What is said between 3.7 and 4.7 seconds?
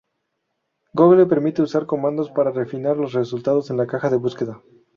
su caja de búsqueda.